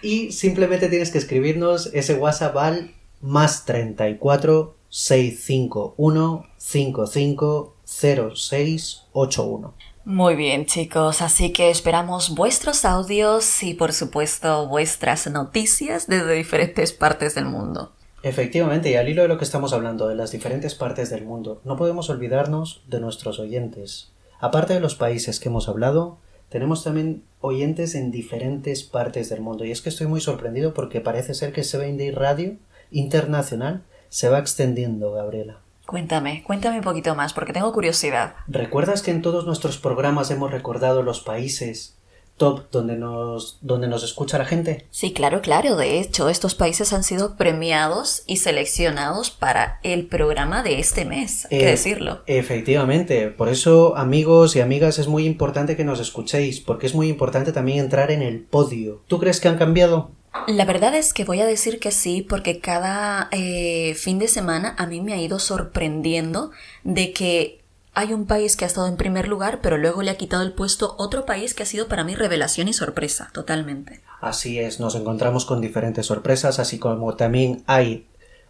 Y 0.03 0.33
simplemente 0.33 0.89
tienes 0.89 1.11
que 1.11 1.19
escribirnos 1.19 1.91
ese 1.93 2.15
WhatsApp 2.15 2.57
al 2.57 2.95
más 3.21 3.65
34 3.67 4.77
651 4.89 6.47
55 6.57 7.77
0681. 7.85 9.75
Muy 10.05 10.35
bien 10.35 10.65
chicos, 10.67 11.21
así 11.21 11.53
que 11.53 11.71
esperamos 11.71 12.35
vuestros 12.35 12.85
audios 12.85 13.63
y 13.63 13.75
por 13.75 13.93
supuesto 13.93 14.67
vuestras 14.67 15.31
noticias 15.31 16.07
desde 16.07 16.33
diferentes 16.33 16.93
partes 16.93 17.35
del 17.35 17.45
mundo. 17.45 17.93
Efectivamente, 18.23 18.91
y 18.91 18.95
al 18.97 19.09
hilo 19.09 19.23
de 19.23 19.29
lo 19.29 19.39
que 19.39 19.45
estamos 19.45 19.73
hablando, 19.73 20.09
de 20.09 20.15
las 20.15 20.31
diferentes 20.31 20.75
partes 20.75 21.11
del 21.11 21.25
mundo, 21.25 21.61
no 21.65 21.77
podemos 21.77 22.11
olvidarnos 22.11 22.83
de 22.87 23.01
nuestros 23.01 23.39
oyentes. 23.39 24.11
Aparte 24.41 24.75
de 24.75 24.81
los 24.81 24.95
países 24.95 25.41
que 25.41 25.49
hemos 25.49 25.69
hablado, 25.69 26.19
tenemos 26.51 26.85
también 26.85 27.23
oyentes 27.41 27.95
en 27.95 28.11
diferentes 28.11 28.83
partes 28.83 29.31
del 29.31 29.41
mundo. 29.41 29.65
Y 29.65 29.71
es 29.71 29.81
que 29.81 29.89
estoy 29.89 30.09
muy 30.09 30.21
sorprendido 30.21 30.75
porque 30.75 31.01
parece 31.01 31.33
ser 31.33 31.53
que 31.53 31.65
Seven 31.65 31.97
Day 31.97 32.11
Radio 32.11 32.57
Internacional 32.91 33.85
se 34.09 34.29
va 34.29 34.41
extendiendo, 34.41 35.13
Gabriela. 35.13 35.61
Cuéntame, 35.87 36.43
cuéntame 36.45 36.79
un 36.79 36.85
poquito 36.85 37.15
más, 37.15 37.33
porque 37.33 37.53
tengo 37.53 37.73
curiosidad. 37.73 38.35
¿Recuerdas 38.47 39.03
que 39.03 39.11
en 39.11 39.23
todos 39.23 39.47
nuestros 39.47 39.79
programas 39.79 40.31
hemos 40.31 40.51
recordado 40.51 41.03
los 41.03 41.21
países 41.21 42.00
top 42.41 42.71
donde 42.73 42.97
nos, 42.97 43.59
donde 43.61 43.87
nos 43.87 44.03
escucha 44.03 44.39
la 44.39 44.47
gente? 44.47 44.87
Sí, 44.91 45.13
claro, 45.13 45.43
claro. 45.43 45.77
De 45.77 46.01
hecho, 46.01 46.31
estos 46.31 46.55
países 46.55 46.95
han 46.95 47.05
sido 47.05 47.37
premiados 47.37 48.23
y 48.27 48.39
seleccionados 48.39 49.31
para 49.31 49.79
el 49.83 50.07
programa 50.07 50.63
de 50.63 50.81
este 50.81 51.05
mes, 51.05 51.45
hay 51.45 51.59
que 51.59 51.69
eh, 51.69 51.71
decirlo. 51.71 52.23
Efectivamente. 52.27 53.29
Por 53.29 53.51
eso, 53.51 53.95
amigos 53.97 54.57
y 54.57 54.61
amigas, 54.61 54.99
es 54.99 55.07
muy 55.07 55.27
importante 55.27 55.77
que 55.77 55.85
nos 55.85 56.01
escuchéis, 56.01 56.61
porque 56.61 56.87
es 56.87 56.95
muy 56.95 57.09
importante 57.09 57.53
también 57.53 57.79
entrar 57.79 58.11
en 58.11 58.23
el 58.23 58.41
podio. 58.41 59.03
¿Tú 59.07 59.21
crees 59.21 59.39
que 59.39 59.49
han 59.49 59.59
cambiado? 59.59 60.11
La 60.47 60.65
verdad 60.65 60.95
es 60.95 61.13
que 61.13 61.25
voy 61.25 61.41
a 61.41 61.47
decir 61.47 61.79
que 61.79 61.91
sí, 61.91 62.23
porque 62.23 62.61
cada 62.61 63.29
eh, 63.33 63.95
fin 63.97 64.19
de 64.19 64.29
semana 64.29 64.75
a 64.79 64.87
mí 64.87 65.01
me 65.01 65.13
ha 65.13 65.21
ido 65.21 65.39
sorprendiendo 65.39 66.53
de 66.85 67.13
que 67.13 67.60
hay 67.95 68.13
un 68.13 68.27
país 68.27 68.57
que 68.57 68.65
ha 68.65 68.69
estado 68.69 68.87
en 68.87 68.97
primer 68.97 69.29
lugar, 69.29 69.61
pero 69.63 69.77
luego 69.77 70.03
le 70.03 70.11
ha 70.11 70.17
quitado 70.17 70.43
el 70.43 70.53
puesto 70.53 70.95
otro 70.99 71.27
país 71.27 71.55
que 71.55 71.65
ha 71.65 71.67
sido 71.67 71.89
para 71.89 72.05
mí 72.05 72.15
revelación 72.15 72.69
y 72.69 72.73
sorpresa, 72.73 73.31
totalmente. 73.33 74.01
Así 74.21 74.59
es, 74.59 74.81
nos 74.81 74.95
encontramos 74.95 75.45
con 75.45 75.61
diferentes 75.61 76.07
sorpresas, 76.07 76.59
así 76.59 76.79
como 76.79 77.15
también 77.17 77.65
hay 77.67 78.07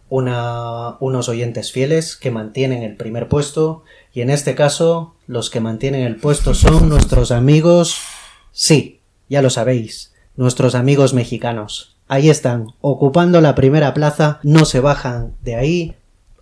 una, 0.09 0.97
unos 0.99 1.29
oyentes 1.29 1.71
fieles 1.71 2.15
que 2.15 2.31
mantienen 2.31 2.83
el 2.83 2.97
primer 2.97 3.27
puesto, 3.27 3.83
y 4.13 4.21
en 4.21 4.29
este 4.29 4.55
caso, 4.55 5.15
los 5.25 5.49
que 5.49 5.61
mantienen 5.61 6.03
el 6.03 6.17
puesto 6.17 6.53
son 6.53 6.89
nuestros 6.89 7.31
amigos, 7.31 7.97
sí, 8.51 8.99
ya 9.29 9.41
lo 9.41 9.49
sabéis, 9.49 10.13
nuestros 10.35 10.75
amigos 10.75 11.13
mexicanos. 11.13 11.95
Ahí 12.07 12.29
están, 12.29 12.67
ocupando 12.81 13.39
la 13.39 13.55
primera 13.55 13.93
plaza, 13.93 14.39
no 14.43 14.65
se 14.65 14.81
bajan 14.81 15.33
de 15.41 15.55
ahí, 15.55 15.95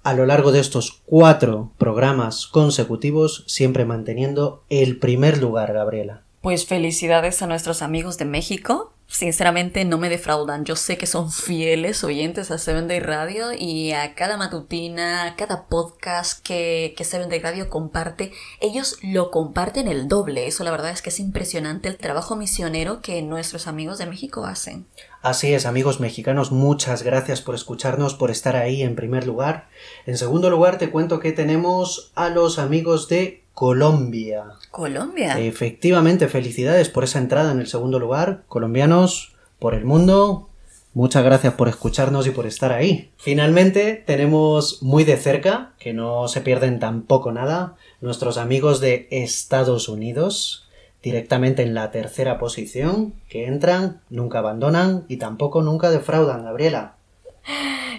a 0.04 0.14
lo 0.14 0.26
largo 0.26 0.52
de 0.52 0.60
estos 0.60 1.02
cuatro 1.06 1.72
programas 1.78 2.48
consecutivos, 2.48 3.44
siempre 3.48 3.86
manteniendo 3.86 4.64
el 4.70 4.98
primer 4.98 5.40
lugar, 5.40 5.74
Gabriela. 5.74 6.24
Pues 6.42 6.66
felicidades 6.66 7.42
a 7.42 7.48
nuestros 7.48 7.82
amigos 7.82 8.18
de 8.18 8.26
México. 8.26 8.94
Sinceramente 9.08 9.84
no 9.86 9.98
me 9.98 10.08
defraudan. 10.08 10.64
Yo 10.64 10.76
sé 10.76 10.98
que 10.98 11.08
son 11.08 11.32
fieles 11.32 12.04
oyentes 12.04 12.52
a 12.52 12.58
Seven 12.58 12.88
Day 12.88 13.00
Radio 13.00 13.52
y 13.52 13.92
a 13.92 14.14
cada 14.14 14.38
matutina, 14.38 15.26
a 15.26 15.36
cada 15.36 15.66
podcast 15.66 16.42
que, 16.46 16.94
que 16.96 17.04
Seven 17.04 17.28
Day 17.28 17.40
Radio 17.40 17.70
comparte, 17.70 18.32
ellos 18.62 19.00
lo 19.02 19.32
comparten 19.32 19.88
el 19.88 20.08
doble. 20.08 20.48
Eso 20.48 20.64
la 20.64 20.72
verdad 20.72 20.92
es 20.92 21.02
que 21.02 21.10
es 21.10 21.20
impresionante 21.20 21.90
el 21.90 21.98
trabajo 21.98 22.36
misionero 22.36 23.02
que 23.02 23.22
nuestros 23.22 23.68
amigos 23.68 23.98
de 23.98 24.06
México 24.06 24.46
hacen. 24.46 24.86
Así 25.22 25.54
es, 25.54 25.66
amigos 25.66 26.00
mexicanos, 26.00 26.52
muchas 26.52 27.04
gracias 27.04 27.42
por 27.42 27.54
escucharnos, 27.54 28.14
por 28.14 28.32
estar 28.32 28.56
ahí 28.56 28.84
en 28.84 28.96
primer 28.96 29.28
lugar. 29.28 29.68
En 30.06 30.18
segundo 30.18 30.50
lugar, 30.50 30.78
te 30.78 30.92
cuento 30.92 31.20
que 31.20 31.34
tenemos 31.34 32.12
a 32.16 32.30
los 32.30 32.58
amigos 32.58 33.10
de 33.10 33.44
Colombia. 33.54 34.46
Colombia. 34.72 35.38
Efectivamente, 35.38 36.30
felicidades 36.30 36.88
por 36.88 37.04
esa 37.04 37.20
entrada 37.20 37.52
en 37.52 37.60
el 37.60 37.68
segundo 37.68 38.00
lugar. 38.00 38.44
Colombianos, 38.48 39.34
por 39.60 39.74
el 39.74 39.84
mundo, 39.84 40.50
Muchas 40.96 41.24
gracias 41.24 41.54
por 41.54 41.70
escucharnos 41.70 42.26
y 42.26 42.32
por 42.32 42.48
estar 42.48 42.72
ahí. 42.72 43.12
Finalmente 43.18 44.04
tenemos 44.08 44.82
muy 44.82 45.04
de 45.04 45.18
cerca, 45.18 45.74
que 45.78 45.94
no 45.94 46.28
se 46.28 46.42
pierden 46.42 46.80
tampoco 46.80 47.32
nada, 47.32 47.76
nuestros 48.02 48.38
amigos 48.40 48.80
de 48.80 49.08
Estados 49.12 49.88
Unidos 49.88 50.68
directamente 51.02 51.64
en 51.64 51.74
la 51.74 51.92
tercera 51.92 52.40
posición, 52.40 53.14
que 53.30 53.48
entran, 53.48 54.02
nunca 54.10 54.40
abandonan 54.40 55.06
y 55.08 55.18
tampoco 55.18 55.62
nunca 55.62 55.90
defraudan, 55.90 56.44
Gabriela. 56.44 56.96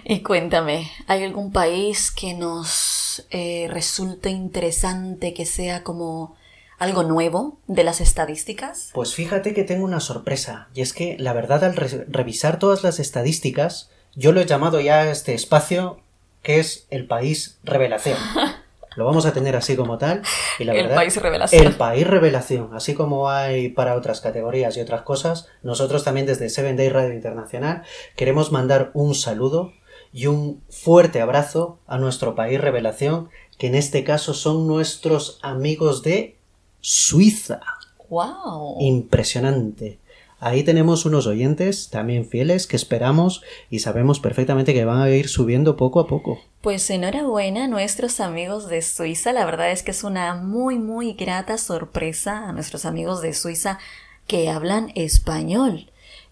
Y 0.03 0.21
cuéntame, 0.21 0.89
¿hay 1.07 1.23
algún 1.23 1.51
país 1.51 2.11
que 2.11 2.33
nos 2.33 3.25
eh, 3.31 3.67
resulte 3.69 4.29
interesante 4.29 5.33
que 5.33 5.45
sea 5.45 5.83
como 5.83 6.35
algo 6.79 7.03
nuevo 7.03 7.57
de 7.67 7.83
las 7.83 8.01
estadísticas? 8.01 8.89
Pues 8.93 9.13
fíjate 9.13 9.53
que 9.53 9.63
tengo 9.63 9.85
una 9.85 9.99
sorpresa, 9.99 10.69
y 10.73 10.81
es 10.81 10.93
que 10.93 11.17
la 11.19 11.33
verdad 11.33 11.63
al 11.63 11.75
revisar 11.75 12.59
todas 12.59 12.83
las 12.83 12.99
estadísticas, 12.99 13.89
yo 14.15 14.31
lo 14.31 14.41
he 14.41 14.45
llamado 14.45 14.79
ya 14.79 15.01
a 15.01 15.11
este 15.11 15.33
espacio 15.33 15.99
que 16.41 16.59
es 16.59 16.87
el 16.89 17.05
país 17.05 17.59
revelación. 17.63 18.17
Lo 18.95 19.05
vamos 19.05 19.25
a 19.25 19.31
tener 19.31 19.55
así 19.55 19.75
como 19.75 19.97
tal. 19.97 20.21
Y 20.59 20.65
la 20.65 20.73
el 20.73 20.89
país 20.89 21.15
revelación. 21.15 21.65
El 21.65 21.75
país 21.75 22.05
revelación. 22.05 22.69
Así 22.73 22.93
como 22.93 23.29
hay 23.29 23.69
para 23.69 23.95
otras 23.95 24.19
categorías 24.19 24.75
y 24.75 24.81
otras 24.81 25.03
cosas, 25.03 25.47
nosotros 25.63 26.03
también 26.03 26.25
desde 26.25 26.49
Seven 26.49 26.75
Day 26.75 26.89
Radio 26.89 27.13
Internacional 27.13 27.83
queremos 28.15 28.51
mandar 28.51 28.91
un 28.93 29.15
saludo 29.15 29.71
y 30.11 30.27
un 30.27 30.61
fuerte 30.69 31.21
abrazo 31.21 31.79
a 31.87 31.97
nuestro 31.97 32.35
país 32.35 32.59
revelación, 32.59 33.29
que 33.57 33.67
en 33.67 33.75
este 33.75 34.03
caso 34.03 34.33
son 34.33 34.67
nuestros 34.67 35.39
amigos 35.41 36.03
de 36.03 36.35
Suiza. 36.81 37.61
¡Wow! 38.09 38.75
Impresionante. 38.81 39.99
Ahí 40.39 40.63
tenemos 40.63 41.05
unos 41.05 41.27
oyentes 41.27 41.89
también 41.91 42.25
fieles 42.25 42.67
que 42.67 42.75
esperamos 42.75 43.41
y 43.69 43.79
sabemos 43.79 44.19
perfectamente 44.19 44.73
que 44.73 44.83
van 44.83 44.99
a 44.99 45.09
ir 45.09 45.29
subiendo 45.29 45.77
poco 45.77 45.99
a 45.99 46.07
poco. 46.07 46.41
Pues 46.61 46.87
enhorabuena 46.91 47.63
a 47.63 47.67
nuestros 47.67 48.19
amigos 48.19 48.69
de 48.69 48.83
Suiza. 48.83 49.33
La 49.33 49.45
verdad 49.45 49.71
es 49.71 49.81
que 49.81 49.89
es 49.89 50.03
una 50.03 50.35
muy 50.35 50.77
muy 50.77 51.13
grata 51.13 51.57
sorpresa 51.57 52.47
a 52.47 52.53
nuestros 52.53 52.85
amigos 52.85 53.23
de 53.23 53.33
Suiza 53.33 53.79
que 54.27 54.47
hablan 54.47 54.91
español. 54.93 55.87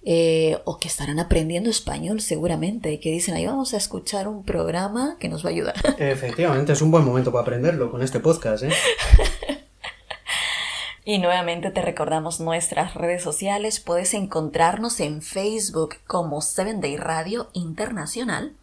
Eh, 0.05 0.57
o 0.63 0.79
que 0.79 0.87
estarán 0.87 1.19
aprendiendo 1.19 1.69
español 1.69 2.21
seguramente, 2.21 3.01
que 3.01 3.11
dicen 3.11 3.35
ahí 3.35 3.45
vamos 3.45 3.73
a 3.73 3.77
escuchar 3.77 4.29
un 4.29 4.45
programa 4.45 5.17
que 5.19 5.27
nos 5.27 5.43
va 5.43 5.49
a 5.49 5.51
ayudar. 5.51 5.75
Efectivamente, 5.97 6.71
es 6.71 6.81
un 6.81 6.89
buen 6.89 7.03
momento 7.03 7.33
para 7.33 7.41
aprenderlo 7.41 7.91
con 7.91 8.01
este 8.01 8.21
podcast, 8.21 8.63
¿eh? 8.63 8.69
Y 11.09 11.17
nuevamente 11.17 11.71
te 11.71 11.81
recordamos 11.81 12.39
nuestras 12.39 12.93
redes 12.93 13.23
sociales. 13.23 13.79
Puedes 13.79 14.13
encontrarnos 14.13 14.99
en 14.99 15.23
Facebook 15.23 15.95
como 16.05 16.39
7 16.39 16.75
Day 16.75 16.97
Radio 16.97 17.49
Internacional, 17.53 18.53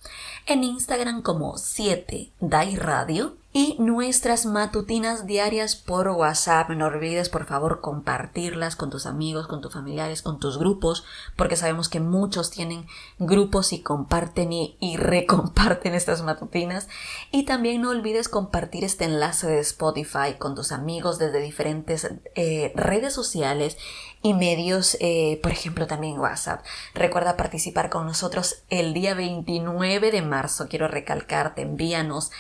en 0.47 0.63
Instagram 0.63 1.23
como 1.23 1.59
7 1.59 2.31
Day 2.39 2.77
Radio 2.77 3.35
y 3.57 3.75
nuestras 3.79 4.45
matutinas 4.45 5.27
diarias 5.27 5.77
por 5.77 6.09
WhatsApp. 6.09 6.69
No 6.69 6.89
olvides 6.89 7.31
por 7.31 7.47
favor 7.47 7.81
compartirlas 7.81 8.77
con 8.77 8.91
tus 8.91 9.07
amigos, 9.07 9.47
con 9.47 9.63
tus 9.63 9.73
familiares, 9.73 10.21
con 10.21 10.39
tus 10.39 10.59
grupos, 10.59 11.07
porque 11.37 11.57
sabemos 11.57 11.89
que 11.89 11.99
muchos 11.99 12.51
tienen 12.51 12.87
grupos 13.19 13.73
y 13.73 13.81
comparten 13.81 14.53
y, 14.53 14.77
recomparten 14.99 15.95
estas 15.95 16.21
matutinas. 16.21 16.89
Y 17.31 17.47
también 17.47 17.81
no 17.81 17.89
olvides 17.89 18.29
compartir 18.29 18.85
este 18.85 19.07
enlace 19.07 19.47
de 19.47 19.61
Spotify 19.61 20.35
con 20.39 20.55
tus 20.55 20.71
amigos 20.71 21.19
desde 21.19 21.41
diferentes 21.41 22.11
eh, 22.35 22.73
redes 22.75 23.15
sociales 23.15 23.79
y 24.21 24.35
medios, 24.35 24.99
eh, 25.01 25.41
por 25.43 25.53
ejemplo 25.53 25.87
también 25.87 26.19
WhatsApp. 26.19 26.63
Recuerda 26.93 27.39
participar 27.39 27.89
con 27.89 28.05
nosotros 28.05 28.65
el 28.69 28.93
día 28.93 29.15
29 29.15 30.11
de 30.11 30.21
marzo. 30.21 30.67
Quiero 30.69 30.89
recalcarte, 30.89 31.63
envíanos 31.63 32.33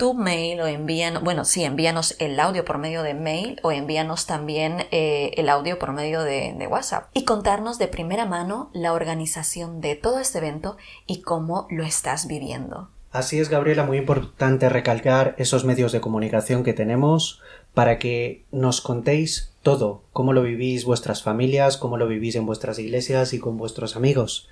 tu 0.00 0.14
mail 0.14 0.62
o 0.62 0.66
envíanos, 0.66 1.22
bueno, 1.22 1.44
sí, 1.44 1.62
envíanos 1.62 2.16
el 2.20 2.40
audio 2.40 2.64
por 2.64 2.78
medio 2.78 3.02
de 3.02 3.12
mail 3.12 3.60
o 3.62 3.70
envíanos 3.70 4.24
también 4.24 4.86
eh, 4.92 5.32
el 5.36 5.50
audio 5.50 5.78
por 5.78 5.92
medio 5.92 6.22
de, 6.22 6.54
de, 6.58 6.66
WhatsApp 6.66 7.10
y 7.12 7.26
contarnos 7.26 7.78
de 7.78 7.86
primera 7.86 8.24
mano 8.24 8.70
la 8.72 8.94
organización 8.94 9.82
de 9.82 9.96
todo 9.96 10.18
este 10.18 10.38
evento 10.38 10.78
y 11.06 11.20
cómo 11.20 11.66
lo 11.68 11.84
estás 11.84 12.28
viviendo. 12.28 12.88
Así 13.12 13.40
es, 13.40 13.50
Gabriela, 13.50 13.84
muy 13.84 13.98
importante 13.98 14.70
recalcar 14.70 15.34
esos 15.36 15.66
medios 15.66 15.92
de 15.92 16.00
comunicación 16.00 16.64
que 16.64 16.72
tenemos 16.72 17.42
para 17.74 17.98
que 17.98 18.46
nos 18.50 18.80
contéis 18.80 19.52
todo, 19.62 20.04
cómo 20.14 20.32
lo 20.32 20.42
vivís 20.42 20.86
vuestras 20.86 21.22
familias, 21.22 21.76
cómo 21.76 21.98
lo 21.98 22.08
vivís 22.08 22.36
en 22.36 22.46
vuestras 22.46 22.78
iglesias 22.78 23.34
y 23.34 23.38
con 23.38 23.58
vuestros 23.58 23.96
amigos. 23.96 24.48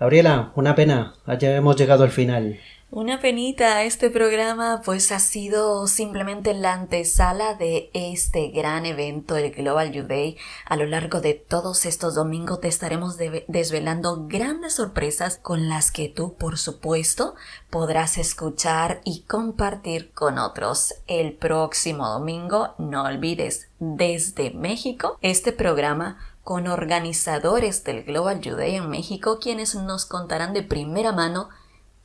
Gabriela, 0.00 0.50
una 0.56 0.74
pena, 0.74 1.14
ya 1.38 1.54
hemos 1.54 1.76
llegado 1.76 2.02
al 2.02 2.10
final. 2.10 2.58
Una 2.92 3.20
penita, 3.20 3.84
este 3.84 4.10
programa 4.10 4.82
pues 4.84 5.12
ha 5.12 5.20
sido 5.20 5.86
simplemente 5.86 6.54
la 6.54 6.72
antesala 6.72 7.54
de 7.54 7.88
este 7.94 8.48
gran 8.48 8.84
evento, 8.84 9.36
el 9.36 9.52
Global 9.52 9.92
Youth 9.92 10.08
Day. 10.08 10.36
A 10.64 10.74
lo 10.74 10.86
largo 10.86 11.20
de 11.20 11.34
todos 11.34 11.86
estos 11.86 12.16
domingos 12.16 12.60
te 12.60 12.66
estaremos 12.66 13.16
desvelando 13.46 14.26
grandes 14.26 14.74
sorpresas 14.74 15.38
con 15.38 15.68
las 15.68 15.92
que 15.92 16.08
tú, 16.08 16.34
por 16.34 16.58
supuesto, 16.58 17.36
podrás 17.70 18.18
escuchar 18.18 19.02
y 19.04 19.22
compartir 19.22 20.10
con 20.10 20.38
otros. 20.38 20.92
El 21.06 21.34
próximo 21.34 22.08
domingo, 22.08 22.74
no 22.78 23.04
olvides, 23.04 23.68
desde 23.78 24.50
México, 24.50 25.16
este 25.22 25.52
programa 25.52 26.18
con 26.42 26.66
organizadores 26.66 27.84
del 27.84 28.02
Global 28.02 28.40
Youth 28.40 28.56
Day 28.56 28.74
en 28.74 28.90
México, 28.90 29.38
quienes 29.40 29.76
nos 29.76 30.06
contarán 30.06 30.54
de 30.54 30.64
primera 30.64 31.12
mano 31.12 31.50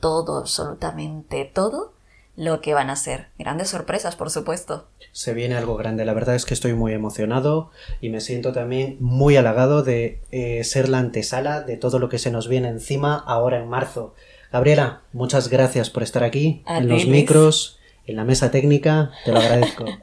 todo, 0.06 0.38
absolutamente 0.38 1.50
todo 1.52 1.92
lo 2.36 2.60
que 2.60 2.74
van 2.74 2.90
a 2.90 2.96
ser. 2.96 3.30
Grandes 3.40 3.70
sorpresas, 3.70 4.14
por 4.14 4.30
supuesto. 4.30 4.86
Se 5.10 5.34
viene 5.34 5.56
algo 5.56 5.74
grande. 5.74 6.04
La 6.04 6.14
verdad 6.14 6.36
es 6.36 6.44
que 6.44 6.54
estoy 6.54 6.74
muy 6.74 6.92
emocionado 6.92 7.72
y 8.00 8.10
me 8.10 8.20
siento 8.20 8.52
también 8.52 8.98
muy 9.00 9.36
halagado 9.36 9.82
de 9.82 10.20
eh, 10.30 10.62
ser 10.62 10.88
la 10.88 10.98
antesala 10.98 11.62
de 11.62 11.76
todo 11.76 11.98
lo 11.98 12.08
que 12.08 12.20
se 12.20 12.30
nos 12.30 12.46
viene 12.46 12.68
encima 12.68 13.16
ahora 13.16 13.58
en 13.58 13.68
marzo. 13.68 14.14
Gabriela, 14.52 15.02
muchas 15.12 15.48
gracias 15.48 15.90
por 15.90 16.04
estar 16.04 16.22
aquí, 16.22 16.62
en 16.68 16.88
los 16.88 17.06
micros, 17.06 17.80
en 18.06 18.14
la 18.14 18.24
mesa 18.24 18.52
técnica. 18.52 19.10
Te 19.24 19.32
lo 19.32 19.40
agradezco. 19.40 19.86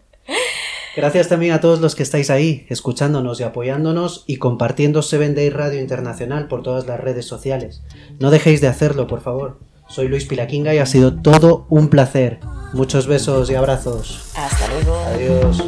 Gracias 0.95 1.27
también 1.27 1.53
a 1.53 1.59
todos 1.59 1.81
los 1.81 1.95
que 1.95 2.03
estáis 2.03 2.29
ahí, 2.29 2.67
escuchándonos 2.69 3.39
y 3.39 3.43
apoyándonos 3.43 4.25
y 4.27 4.35
compartiendo 4.37 5.01
Seven 5.01 5.33
Day 5.33 5.49
Radio 5.49 5.79
Internacional 5.79 6.47
por 6.47 6.61
todas 6.61 6.85
las 6.85 6.99
redes 6.99 7.25
sociales. 7.25 7.81
No 8.19 8.29
dejéis 8.29 8.61
de 8.61 8.67
hacerlo, 8.67 9.07
por 9.07 9.21
favor. 9.21 9.57
Soy 9.93 10.07
Luis 10.07 10.25
Pilaquinga 10.25 10.73
y 10.73 10.79
ha 10.79 10.87
sido 10.87 11.13
todo 11.13 11.67
un 11.69 11.87
placer. 11.87 12.39
Muchos 12.73 13.05
besos 13.05 13.51
y 13.51 13.53
abrazos. 13.53 14.23
Hasta 14.35 14.67
luego. 14.69 14.97
Adiós. 15.05 15.63